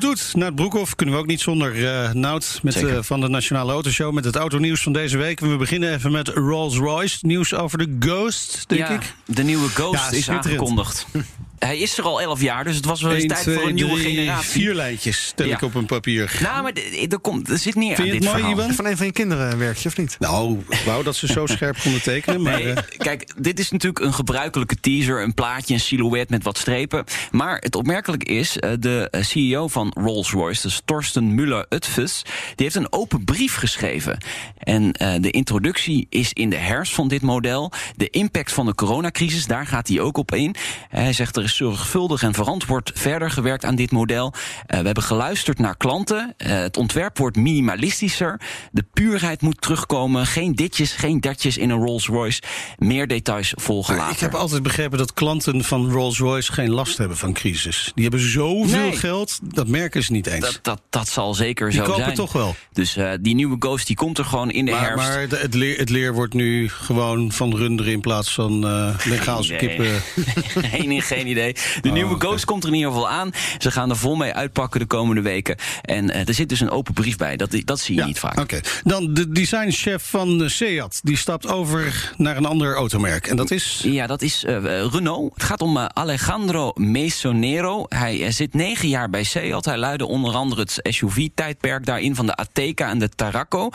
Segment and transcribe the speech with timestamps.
[0.00, 3.28] Toet toet, Nout Broekhoff kunnen we ook niet zonder uh, Nout met, uh, van de
[3.28, 5.40] Nationale Autoshow met het autonieuws van deze week.
[5.40, 7.26] We beginnen even met Rolls-Royce.
[7.26, 9.14] Nieuws over de Ghost, denk ja, ik.
[9.24, 11.06] De nieuwe Ghost is aangekondigd.
[11.58, 13.68] Hij is er al elf jaar, dus het was wel eens 1, tijd 2, voor
[13.68, 14.50] een nieuwe 3, generatie.
[14.50, 15.54] Vier lijntjes tel Ja.
[15.54, 16.38] ik op een papier.
[16.42, 18.60] Nou, maar d- er, komt, er zit meer Vind aan je dit het mooi, verhaal.
[18.64, 18.74] Iwan?
[18.76, 20.16] Van een van je kinderen werk je, of niet?
[20.18, 22.42] Nou, ik wou dat ze zo scherp konden tekenen.
[22.42, 26.42] Maar, Nee, eh, kijk, dit is natuurlijk een gebruikelijke teaser, een plaatje, een silhouet met
[26.42, 27.04] wat strepen.
[27.30, 32.22] Maar het opmerkelijke is, eh, de eh, CEO van Rolls-Royce, dus Torsten Müller-Utfus,
[32.54, 34.18] die heeft een open brief geschreven.
[34.58, 37.72] En eh, de introductie is in de herfst van dit model.
[37.96, 40.54] De impact van de coronacrisis, daar gaat hij ook op in.
[40.88, 44.32] Hij zegt er is zorgvuldig en verantwoord verder gewerkt aan dit model.
[44.66, 46.34] Eh, we hebben geluisterd naar klanten.
[46.36, 48.40] Eh, het ontwerp wordt minimalistischer.
[48.72, 50.26] De puurheid moet terugkomen.
[50.26, 52.42] Geen ditjes, geen datjes in een Rolls-Royce.
[52.78, 54.16] Meer details volgen maar later.
[54.16, 57.92] ik heb altijd begrepen dat klanten van Rolls-Royce geen last hebben van crisis.
[57.94, 58.96] Die hebben zoveel Nee.
[58.96, 60.40] geld, dat merken ze niet eens.
[60.44, 62.14] dat, dat, dat zal zeker die zo kopen zijn.
[62.14, 62.54] toch wel.
[62.72, 65.08] Dus eh, die nieuwe Ghost die komt er gewoon in de Maar, herfst.
[65.08, 68.60] maar de- het, leer, het leer wordt nu gewoon van runderen in plaats van
[69.08, 69.68] Bengaalse idee.
[69.68, 70.02] kippen.
[70.70, 71.35] geen, geen idee.
[71.44, 72.26] De Oh, nieuwe oké.
[72.26, 73.30] Ghost komt er in ieder geval aan.
[73.58, 75.56] Ze gaan er vol mee uitpakken de komende weken.
[75.82, 77.36] En eh, er zit dus een open brief bij.
[77.36, 78.40] Dat, dat zie je niet vaak.
[78.40, 81.00] Oké, dan de designchef van eh, Seat.
[81.02, 83.26] Die stapt over naar een ander automerk.
[83.26, 83.80] En dat is...
[83.84, 85.34] Ja, dat is eh, Renault.
[85.34, 87.84] Het gaat om Alejandro Mesonero.
[87.88, 89.64] Hij zit negen jaar bij Seat.
[89.64, 93.70] Hij leidde onder andere het SUV-tijdperk daarin van de Ateca en de Tarraco.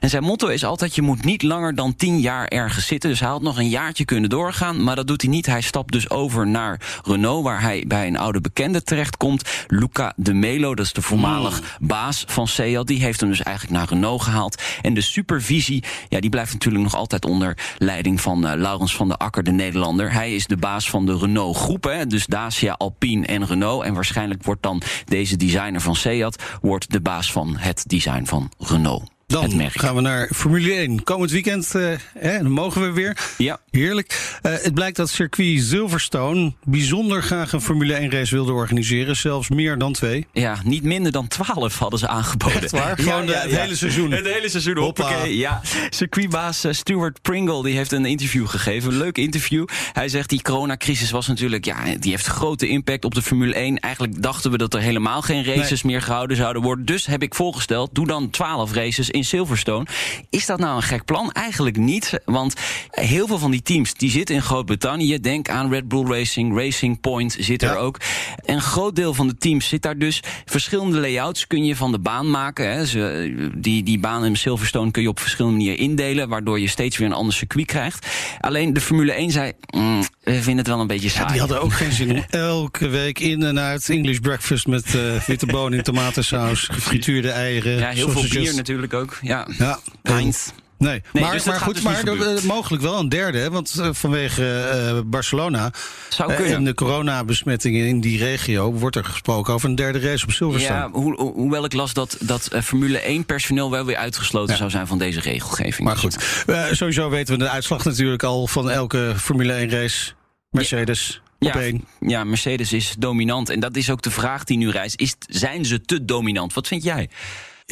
[0.00, 3.10] En zijn motto is altijd: je moet niet langer dan tien jaar ergens zitten.
[3.10, 5.46] Dus hij had nog een jaartje kunnen doorgaan, maar dat doet hij niet.
[5.46, 9.64] Hij stapt dus over naar Renault, waar hij bij een oude bekende terechtkomt.
[9.66, 12.86] Luca de Melo, dat is de voormalig baas van Seat.
[12.86, 14.62] Die heeft hem dus eigenlijk naar Renault gehaald.
[14.82, 19.08] En de supervisie, ja, die blijft natuurlijk nog altijd onder leiding van eh, Laurens van
[19.08, 20.12] der Akker, de Nederlander.
[20.12, 23.84] Hij is de baas van de Renault groep, hè, dus Dacia, Alpine en Renault.
[23.84, 28.50] En waarschijnlijk wordt dan deze designer van Seat wordt de baas van het design van
[28.58, 29.11] Renault.
[29.32, 31.02] Dan gaan we naar Formule 1.
[31.04, 33.16] Komend weekend, eh, hè, dan mogen we weer.
[33.38, 33.60] Ja.
[33.70, 34.38] Heerlijk.
[34.42, 39.16] Eh, het blijkt dat circuit Silverstone bijzonder graag een Formule 1 race wilde organiseren.
[39.16, 40.26] Zelfs meer dan twee.
[40.32, 42.62] Ja, niet minder dan 12 hadden ze aangeboden.
[42.62, 42.98] Echt waar?
[42.98, 44.10] Gewoon het hele seizoen?
[44.10, 45.02] Het hele seizoen, Hoppa.
[45.02, 45.36] hoppakee.
[45.36, 45.60] Ja,
[45.90, 48.92] circuitbaas eh, Stuart Pringle die heeft een interview gegeven.
[48.92, 49.66] Een leuk interview.
[49.92, 51.64] Hij zegt die coronacrisis was natuurlijk...
[51.64, 53.78] ja, die heeft grote impact op de Formule 1.
[53.78, 56.84] Eigenlijk dachten we dat er helemaal geen races meer gehouden zouden worden.
[56.84, 59.86] Dus heb ik voorgesteld, doe dan 12 races in Silverstone.
[60.30, 61.32] Is dat nou een gek plan?
[61.32, 62.54] Eigenlijk niet, want
[62.90, 63.94] heel veel van die teams...
[63.94, 65.20] die zitten in Groot-Brittannië.
[65.20, 68.00] Denk aan Red Bull Racing, Racing Point zit er ook.
[68.44, 70.22] En een groot deel van de teams zit daar dus.
[70.44, 72.72] Verschillende layouts kun je van de baan maken.
[72.72, 72.86] Hè.
[72.86, 76.28] Ze, die, die baan in Silverstone kun je op verschillende manieren indelen...
[76.28, 78.06] waardoor je steeds weer een ander circuit krijgt.
[78.40, 81.30] Alleen de Formule 1 zei, mm, we vinden het wel een beetje saai.
[81.30, 85.20] Die hadden ook geen zin om elke week in en uit English breakfast met eh,
[85.26, 87.78] witte bonen in tomatensaus, gefrituurde eieren.
[87.78, 89.18] ja, heel veel bier natuurlijk ook.
[89.22, 90.48] Ja, Ja, Heinz.
[90.82, 93.88] Nee, Nee, maar, dus maar goed, dus maar mogelijk wel een derde, hè, want eh,
[93.92, 95.72] vanwege eh, Barcelona
[96.08, 100.24] Zou eh, en de coronabesmettingen in die regio wordt er gesproken over een derde race
[100.24, 100.78] op Silverstone.
[100.78, 104.70] Ja, ho ho- hoewel ik las dat, dat Formule 1 personeel wel weer uitgesloten zou
[104.70, 105.86] zijn van deze regelgeving.
[105.88, 110.12] Maar goed, sowieso weten we de uitslag natuurlijk al van elke Formule 1 race.
[110.50, 111.84] Mercedes op Ja, één.
[112.00, 113.48] ja, Mercedes is dominant.
[113.50, 115.00] En dat is ook de vraag die nu reist.
[115.00, 116.54] Is, zijn ze te dominant?
[116.54, 117.08] Wat vind jij?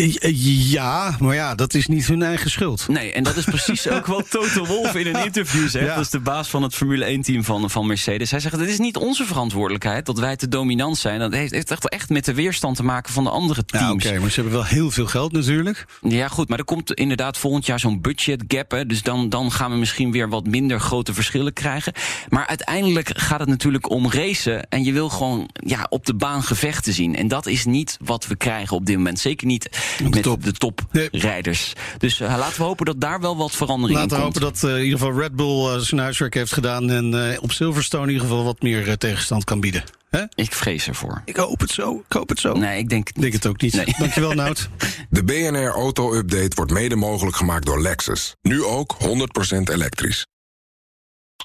[0.00, 2.88] Eh, Ja, maar ja, dat is niet hun eigen schuld.
[2.88, 5.86] Nee, en dat is precies ook wat Toto Wolff in een interview zegt.
[5.86, 5.94] Ja.
[5.94, 8.30] Dat is de baas van het Formule 1-team van, van Mercedes.
[8.30, 11.18] Hij zegt, het is niet onze verantwoordelijkheid dat wij te dominant zijn.
[11.18, 14.06] Dat heeft, heeft echt, echt met de weerstand te maken van de andere Ja, teams.
[14.06, 15.86] oké, maar ze hebben wel heel veel geld natuurlijk.
[16.02, 18.70] Ja, goed, maar er komt inderdaad volgend jaar zo'n budget gap.
[18.70, 21.92] Hè, dus dan, dan gaan we misschien weer wat minder grote verschillen krijgen.
[22.28, 24.68] Maar uiteindelijk gaat het natuurlijk om racen.
[24.68, 27.16] En je wil gewoon ja, op de baan gevechten zien.
[27.16, 29.18] En dat is niet wat we krijgen op dit moment.
[29.18, 29.68] Zeker niet
[30.10, 30.44] met top.
[30.44, 31.72] de toprijders.
[31.98, 34.42] Dus eh, laten we hopen dat daar wel wat verandering Laten we in komt.
[34.42, 37.42] hopen dat eh, in ieder geval Red Bull eh, zijn huiswerk heeft gedaan en eh,
[37.42, 39.84] op Silverstone in ieder geval wat meer eh, tegenstand kan bieden.
[40.10, 40.22] Hè?
[40.34, 41.22] Ik vrees ervoor.
[41.24, 42.02] Ik hoop het zo.
[42.08, 42.52] Ik hoop het zo.
[42.52, 43.74] Nee, ik denk Ik denk het ook niet.
[43.74, 43.94] Nee.
[43.98, 44.68] Dankjewel, Nout.
[45.10, 48.34] De BNR Auto Update wordt mede mogelijk gemaakt door Lexus.
[48.42, 49.06] Nu ook 100%
[49.72, 50.26] elektrisch.